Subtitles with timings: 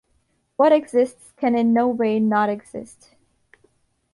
[0.55, 3.11] What exists can in no way not exist.